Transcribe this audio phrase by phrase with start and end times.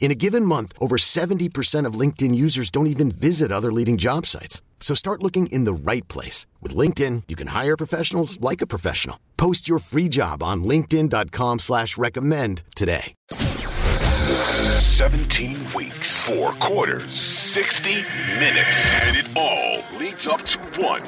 [0.00, 4.24] In a given month, over 70% of LinkedIn users don't even visit other leading job
[4.24, 4.62] sites.
[4.80, 6.46] So start looking in the right place.
[6.62, 9.20] With LinkedIn, you can hire professionals like a professional.
[9.36, 13.14] Post your free job on linkedin.com slash recommend today.
[13.30, 18.02] 17 weeks, four quarters, 60
[18.38, 21.02] minutes, and it all leads up to one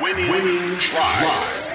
[0.00, 1.66] winning, winning drive.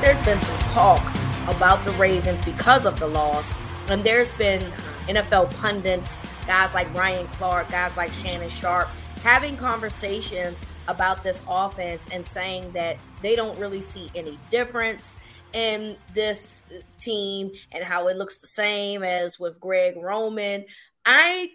[0.00, 1.17] There's been some talk
[1.48, 3.52] about the Ravens because of the loss.
[3.88, 4.60] And there's been
[5.06, 6.14] NFL pundits,
[6.46, 8.88] guys like Ryan Clark, guys like Shannon Sharpe,
[9.22, 15.14] having conversations about this offense and saying that they don't really see any difference
[15.52, 16.62] in this
[16.98, 20.64] team and how it looks the same as with Greg Roman.
[21.04, 21.50] I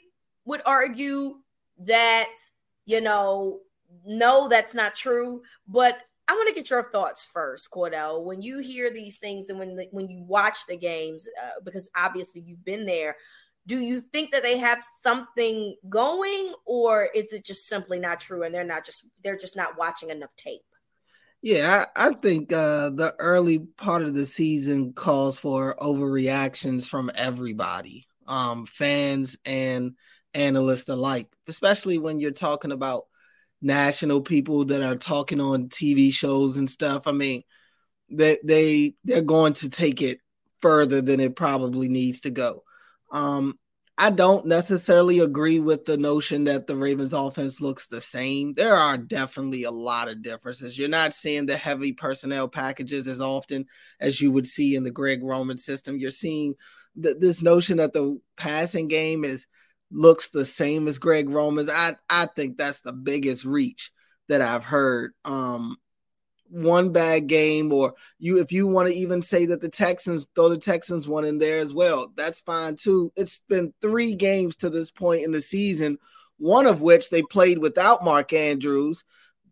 [0.46, 1.38] would argue
[1.80, 2.30] that,
[2.86, 3.60] you know,
[4.06, 5.44] no, that's not true.
[5.68, 8.24] But I want to get your thoughts first, Cordell.
[8.24, 11.90] When you hear these things and when the, when you watch the games, uh, because
[11.96, 13.16] obviously you've been there,
[13.66, 18.44] do you think that they have something going, or is it just simply not true
[18.44, 20.62] and they're not just they're just not watching enough tape?
[21.42, 27.12] Yeah, I, I think uh, the early part of the season calls for overreactions from
[27.16, 29.96] everybody, um, fans and
[30.34, 33.06] analysts alike, especially when you're talking about
[33.64, 37.08] national people that are talking on TV shows and stuff.
[37.08, 37.44] I mean,
[38.10, 40.20] they they they're going to take it
[40.60, 42.64] further than it probably needs to go.
[43.12, 43.58] Um,
[43.98, 48.54] I don't necessarily agree with the notion that the Ravens offense looks the same.
[48.54, 50.78] There are definitely a lot of differences.
[50.78, 53.66] You're not seeing the heavy personnel packages as often
[54.00, 55.98] as you would see in the Greg Roman system.
[55.98, 56.56] You're seeing
[57.02, 59.46] th- this notion that the passing game is
[59.92, 61.70] looks the same as Greg Roman's.
[61.70, 63.92] I I think that's the biggest reach
[64.30, 65.14] that I've heard.
[65.26, 65.78] Um,
[66.50, 70.50] one bad game, or you if you want to even say that the Texans throw
[70.50, 73.12] the Texans one in there as well, that's fine too.
[73.16, 75.98] It's been three games to this point in the season,
[76.38, 79.04] one of which they played without Mark Andrews,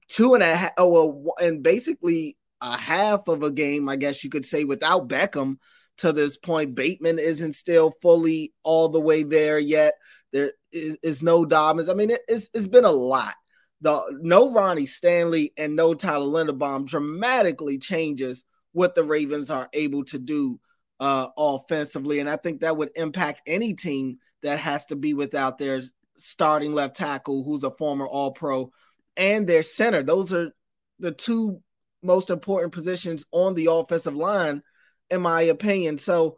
[0.07, 4.23] two and a half, oh, well, and basically a half of a game, I guess
[4.23, 5.57] you could say, without Beckham
[5.97, 6.75] to this point.
[6.75, 9.93] Bateman isn't still fully all the way there yet.
[10.31, 11.89] There is, is no Dobbins.
[11.89, 13.33] I mean, it, it's, it's been a lot.
[13.81, 18.43] The no Ronnie Stanley and no Tyler Linderbaum dramatically changes
[18.73, 20.59] what the Ravens are able to do
[20.99, 25.57] uh, offensively, and I think that would impact any team that has to be without
[25.57, 25.81] their
[26.15, 28.71] starting left tackle, who's a former All Pro,
[29.17, 30.03] and their center.
[30.03, 30.51] Those are
[30.99, 31.61] the two
[32.03, 34.61] most important positions on the offensive line,
[35.09, 35.97] in my opinion.
[35.97, 36.37] So,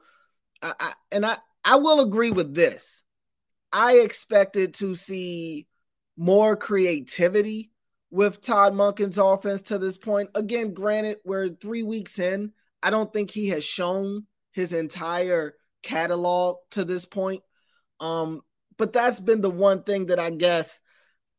[0.62, 3.03] I, I and I I will agree with this.
[3.73, 5.67] I expected to see
[6.16, 7.72] more creativity
[8.11, 10.29] with Todd Monken's offense to this point.
[10.35, 12.51] Again, granted, we're three weeks in.
[12.83, 17.41] I don't think he has shown his entire catalog to this point.
[18.00, 18.41] Um,
[18.78, 20.79] but that's been the one thing that I guess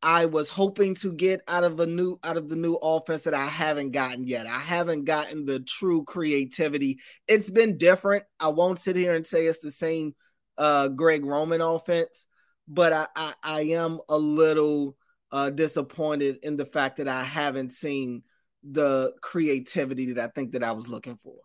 [0.01, 3.33] I was hoping to get out of a new out of the new offense that
[3.33, 4.45] I haven't gotten yet.
[4.45, 6.99] I haven't gotten the true creativity.
[7.27, 8.25] It's been different.
[8.39, 10.13] I won't sit here and say it's the same
[10.57, 12.27] uh, Greg Roman offense,
[12.67, 14.97] but I, I, I am a little
[15.31, 18.23] uh, disappointed in the fact that I haven't seen
[18.63, 21.35] the creativity that I think that I was looking for.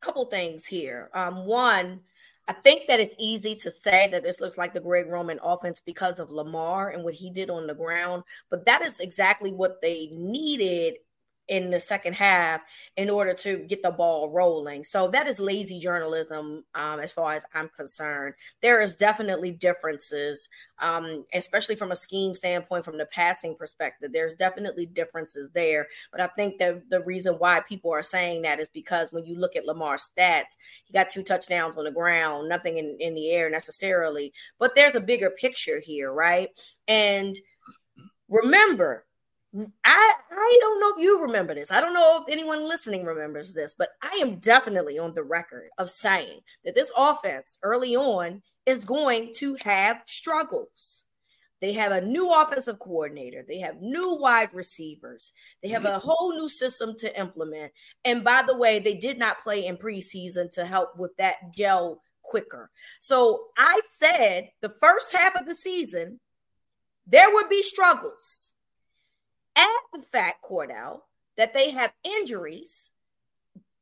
[0.00, 1.10] Couple things here.
[1.14, 2.00] Um, one,
[2.48, 5.82] I think that it's easy to say that this looks like the Greg Roman offense
[5.84, 9.80] because of Lamar and what he did on the ground, but that is exactly what
[9.82, 10.94] they needed
[11.48, 12.60] in the second half
[12.96, 14.82] in order to get the ball rolling.
[14.82, 18.34] So that is lazy journalism, um, as far as I'm concerned.
[18.62, 20.48] There is definitely differences,
[20.80, 24.12] um, especially from a scheme standpoint, from the passing perspective.
[24.12, 25.86] There's definitely differences there.
[26.10, 29.38] But I think that the reason why people are saying that is because when you
[29.38, 33.30] look at Lamar's stats, he got two touchdowns on the ground, nothing in, in the
[33.30, 34.32] air necessarily.
[34.58, 36.50] But there's a bigger picture here, right?
[36.88, 37.38] And
[38.28, 39.04] remember,
[39.84, 41.70] I I don't know if you remember this.
[41.70, 45.68] I don't know if anyone listening remembers this, but I am definitely on the record
[45.78, 51.04] of saying that this offense early on is going to have struggles.
[51.60, 53.44] They have a new offensive coordinator.
[53.46, 55.32] They have new wide receivers.
[55.62, 57.72] They have a whole new system to implement.
[58.04, 62.02] And by the way, they did not play in preseason to help with that gel
[62.22, 62.70] quicker.
[63.00, 66.20] So I said the first half of the season,
[67.06, 68.45] there would be struggles.
[69.56, 71.00] Add the fact, Cordell,
[71.36, 72.90] that they have injuries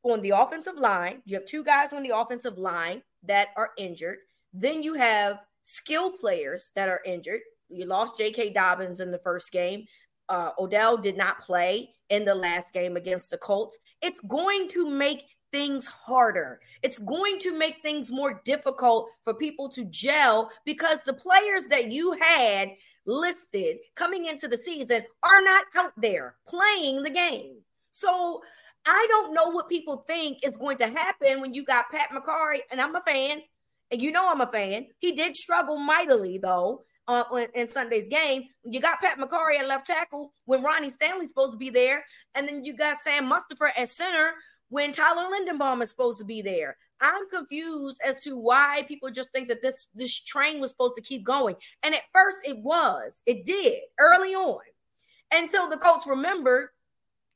[0.02, 1.22] on the offensive line.
[1.24, 4.18] You have two guys on the offensive line that are injured.
[4.52, 7.40] Then you have skill players that are injured.
[7.68, 8.50] You lost J.K.
[8.50, 9.86] Dobbins in the first game.
[10.28, 13.76] Uh, Odell did not play in the last game against the Colts.
[14.00, 15.24] It's going to make
[15.54, 16.58] things harder.
[16.82, 21.92] It's going to make things more difficult for people to gel because the players that
[21.92, 22.70] you had
[23.06, 27.58] listed coming into the season are not out there playing the game.
[27.92, 28.42] So
[28.84, 32.58] I don't know what people think is going to happen when you got Pat Mekari,
[32.72, 33.40] and I'm a fan,
[33.92, 34.88] and you know I'm a fan.
[34.98, 37.22] He did struggle mightily though uh,
[37.54, 38.42] in Sunday's game.
[38.64, 42.04] You got Pat Mekari at left tackle when Ronnie Stanley's supposed to be there,
[42.34, 44.32] and then you got Sam Mustipher at center
[44.74, 46.76] when Tyler Linderbaum is supposed to be there.
[47.00, 51.00] I'm confused as to why people just think that this this train was supposed to
[51.00, 51.54] keep going.
[51.84, 54.58] And at first, it was, it did early on,
[55.30, 56.70] until the coach remembered,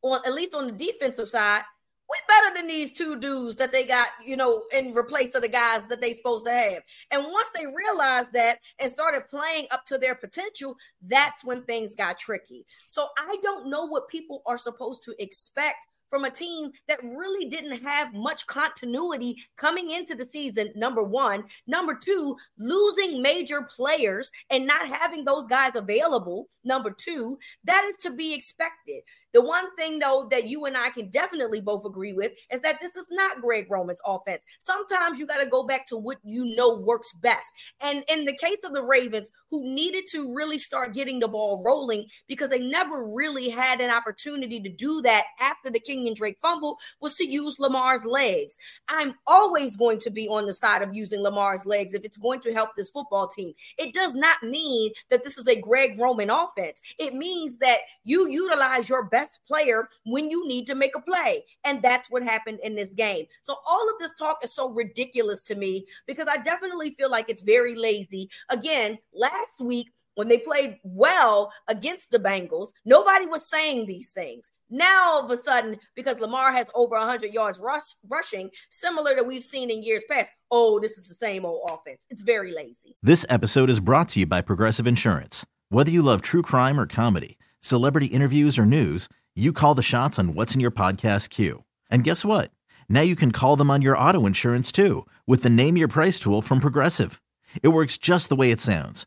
[0.03, 1.63] on at least on the defensive side,
[2.11, 5.49] we better than these two dudes that they got, you know, in replace of the
[5.49, 6.83] guys that they supposed to have.
[7.13, 11.95] And once they realized that and started playing up to their potential, that's when things
[11.95, 12.67] got tricky.
[12.89, 17.49] So I don't know what people are supposed to expect from a team that really
[17.49, 20.73] didn't have much continuity coming into the season.
[20.75, 21.45] Number one.
[21.67, 26.49] Number two, losing major players and not having those guys available.
[26.65, 29.03] Number two, that is to be expected.
[29.35, 32.81] The one thing, though, that you and I can definitely both agree with is that
[32.81, 34.45] this is not Greg Roman's offense.
[34.59, 37.47] Sometimes you got to go back to what you know works best.
[37.81, 41.63] And in the case of the Ravens, who needed to really start getting the ball
[41.65, 46.17] rolling because they never really had an opportunity to do that after the King and
[46.17, 48.57] Drake fumble, was to use Lamar's legs.
[48.89, 52.41] I'm always going to be on the side of using Lamar's legs if it's going
[52.41, 53.53] to help this football team.
[53.79, 56.81] It does not mean that this is a Greg Roman offense.
[56.99, 61.01] It means that you utilize your best best player when you need to make a
[61.01, 61.45] play.
[61.65, 63.27] And that's what happened in this game.
[63.43, 67.29] So all of this talk is so ridiculous to me because I definitely feel like
[67.29, 68.31] it's very lazy.
[68.49, 74.51] Again, last week when they played well against the Bengals, nobody was saying these things.
[74.71, 79.23] Now, all of a sudden, because Lamar has over 100 yards rush, rushing, similar to
[79.23, 82.05] we've seen in years past, oh, this is the same old offense.
[82.11, 82.97] It's very lazy.
[83.03, 85.47] This episode is brought to you by Progressive Insurance.
[85.71, 90.19] Whether you love true crime or comedy, celebrity interviews or news, you call the shots
[90.19, 91.65] on what's in your podcast queue.
[91.91, 92.51] And guess what?
[92.89, 96.19] Now you can call them on your auto insurance too with the Name Your Price
[96.19, 97.23] tool from Progressive.
[97.63, 99.07] It works just the way it sounds.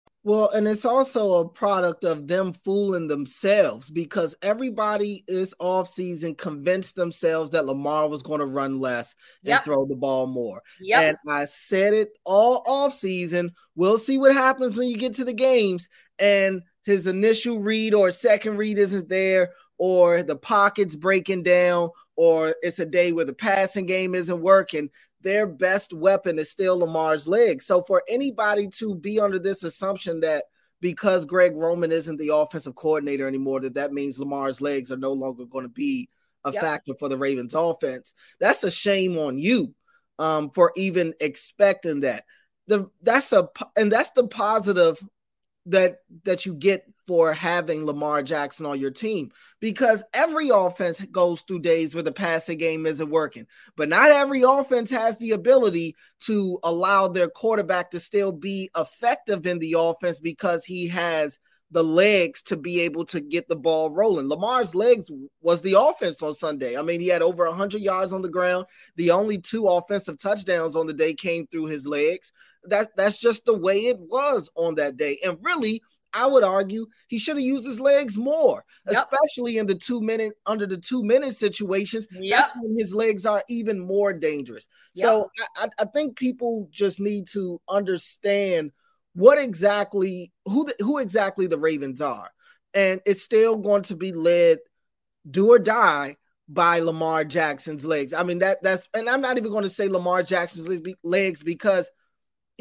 [0.23, 6.95] Well, and it's also a product of them fooling themselves because everybody this offseason convinced
[6.95, 10.61] themselves that Lamar was going to run less and throw the ball more.
[10.79, 11.03] Yep.
[11.03, 13.49] And I said it all offseason.
[13.75, 15.89] We'll see what happens when you get to the games.
[16.19, 19.49] And his initial read or second read isn't there,
[19.79, 24.91] or the pocket's breaking down, or it's a day where the passing game isn't working,
[25.23, 27.65] their best weapon is still Lamar's legs.
[27.65, 30.45] So for anybody to be under this assumption that
[30.79, 35.13] because Greg Roman isn't the offensive coordinator anymore, that that means Lamar's legs are no
[35.13, 36.09] longer going to be
[36.43, 36.61] a yep.
[36.61, 38.13] factor for the Ravens offense.
[38.39, 39.75] That's a shame on you
[40.17, 42.25] um, for even expecting that.
[42.67, 45.01] The that's a and that's the positive
[45.67, 51.41] that that you get for having Lamar Jackson on your team because every offense goes
[51.41, 55.93] through days where the passing game isn't working, but not every offense has the ability
[56.21, 61.37] to allow their quarterback to still be effective in the offense because he has
[61.71, 64.29] the legs to be able to get the ball rolling.
[64.29, 66.77] Lamar's legs was the offense on Sunday.
[66.77, 68.67] I mean, he had over 100 yards on the ground.
[68.95, 72.31] The only two offensive touchdowns on the day came through his legs.
[72.63, 75.19] That that's just the way it was on that day.
[75.25, 75.81] And really,
[76.13, 79.07] I would argue he should have used his legs more, yep.
[79.11, 82.07] especially in the two minute under the two minute situations.
[82.11, 82.39] Yep.
[82.39, 84.67] That's when his legs are even more dangerous.
[84.95, 85.03] Yep.
[85.03, 88.71] So I, I, think people just need to understand
[89.13, 92.29] what exactly who the, who exactly the Ravens are,
[92.73, 94.59] and it's still going to be led
[95.29, 98.13] do or die by Lamar Jackson's legs.
[98.13, 101.89] I mean that that's and I'm not even going to say Lamar Jackson's legs because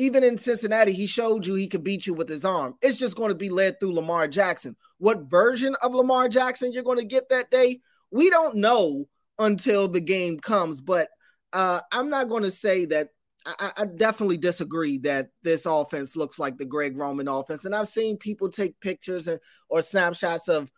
[0.00, 2.74] even in Cincinnati, he showed you he could beat you with his arm.
[2.80, 4.74] It's just going to be led through Lamar Jackson.
[4.96, 7.80] What version of Lamar Jackson you're going to get that day,
[8.10, 9.06] we don't know
[9.38, 10.80] until the game comes.
[10.80, 11.08] But
[11.52, 13.08] uh, I'm not going to say that.
[13.44, 17.66] I, I definitely disagree that this offense looks like the Greg Roman offense.
[17.66, 19.38] And I've seen people take pictures and
[19.68, 20.70] or snapshots of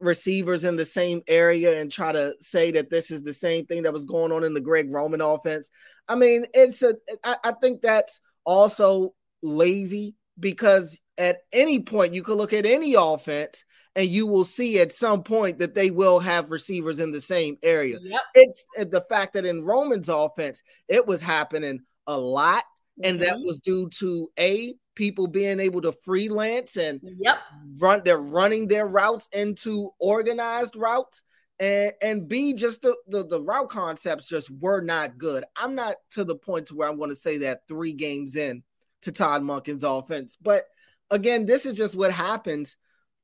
[0.00, 3.82] receivers in the same area and try to say that this is the same thing
[3.82, 5.70] that was going on in the Greg Roman offense.
[6.08, 6.94] I mean, it's a.
[7.24, 12.94] I, I think that's also lazy because at any point you could look at any
[12.94, 17.20] offense and you will see at some point that they will have receivers in the
[17.20, 17.98] same area.
[18.00, 18.20] Yep.
[18.34, 22.64] It's uh, the fact that in Roman's offense, it was happening a lot.
[23.02, 23.26] And mm-hmm.
[23.26, 27.38] that was due to a people being able to freelance and yep.
[27.78, 31.22] run they're running their routes into organized routes
[31.58, 35.44] and and B, just the, the, the route concepts just were not good.
[35.56, 38.62] I'm not to the point to where I'm going to say that three games in
[39.02, 40.64] to Todd Monken's offense, but
[41.10, 42.76] again, this is just what happens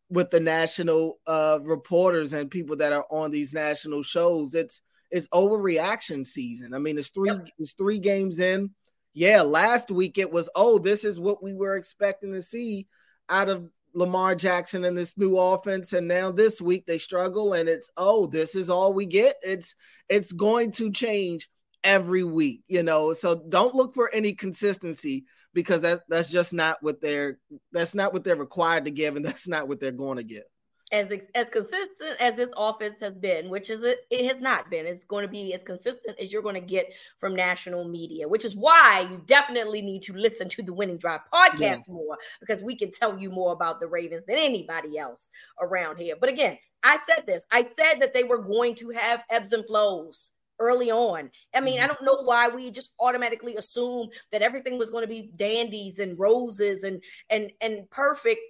[0.08, 4.54] with the national uh, reporters and people that are on these national shows.
[4.54, 6.74] It's it's overreaction season.
[6.74, 7.48] I mean, it's three yep.
[7.58, 8.70] it's three games in.
[9.14, 12.86] Yeah, last week it was oh, this is what we were expecting to see
[13.28, 17.68] out of Lamar Jackson and this new offense and now this week they struggle and
[17.68, 19.36] it's oh this is all we get.
[19.42, 19.74] It's
[20.08, 21.48] it's going to change
[21.84, 23.12] every week you know?
[23.12, 27.38] So don't look for any consistency because that's that's just not what they're
[27.72, 30.44] that's not what they're required to give and that's not what they're going to give
[30.92, 34.86] as as consistent as this offense has been, which is it, it has not been.
[34.86, 38.44] It's going to be as consistent as you're going to get from national media, which
[38.44, 41.90] is why you definitely need to listen to the Winning Drive podcast yes.
[41.90, 45.28] more because we can tell you more about the Ravens than anybody else
[45.60, 46.14] around here.
[46.20, 47.44] But again, I said this.
[47.50, 51.30] I said that they were going to have ebbs and flows early on.
[51.54, 52.04] I mean, I mm-hmm.
[52.04, 56.18] don't know why we just automatically assume that everything was going to be dandies and
[56.18, 58.40] roses and and and perfect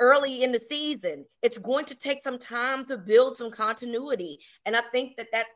[0.00, 1.24] early in the season.
[1.42, 4.40] It's going to take some time to build some continuity.
[4.66, 5.50] And I think that that's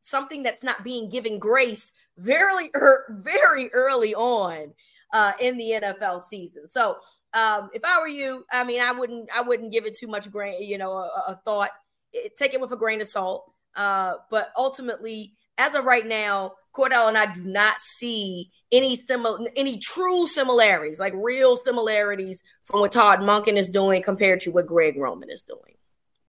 [0.00, 4.72] something that's not being given grace very, er, very early on
[5.12, 6.68] uh, in the NFL season.
[6.68, 6.96] So
[7.34, 10.30] um, if I were you, I mean, I wouldn't, I wouldn't give it too much
[10.30, 11.70] grain, you know, a, a thought.
[12.12, 13.52] It, take it with a grain of salt.
[13.76, 19.48] Uh, but ultimately, as of right now, Cordell and I do not see any similar,
[19.56, 24.66] any true similarities, like real similarities from what Todd Monken is doing compared to what
[24.66, 25.76] Greg Roman is doing.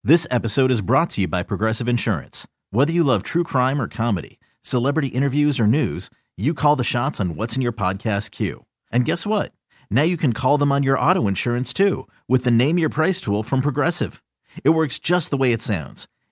[0.03, 2.47] This episode is brought to you by Progressive Insurance.
[2.71, 7.19] Whether you love true crime or comedy, celebrity interviews or news, you call the shots
[7.19, 8.65] on what's in your podcast queue.
[8.91, 9.51] And guess what?
[9.89, 13.21] Now you can call them on your auto insurance too with the Name Your Price
[13.21, 14.23] tool from Progressive.
[14.63, 16.07] It works just the way it sounds